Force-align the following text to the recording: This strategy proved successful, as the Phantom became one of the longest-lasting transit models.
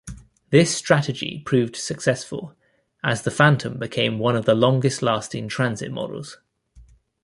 This 0.49 0.75
strategy 0.75 1.43
proved 1.45 1.75
successful, 1.75 2.55
as 3.03 3.21
the 3.21 3.29
Phantom 3.29 3.77
became 3.77 4.17
one 4.17 4.35
of 4.35 4.45
the 4.45 4.55
longest-lasting 4.55 5.47
transit 5.49 5.91
models. 5.91 6.39